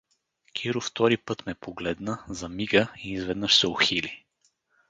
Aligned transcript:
Киро 0.53 0.79
втори 0.81 1.17
път 1.17 1.45
ме 1.45 1.55
погледна, 1.55 2.23
замига 2.29 2.87
и 3.03 3.11
изведнъж 3.11 3.57
се 3.57 3.67
ухили. 3.67 4.25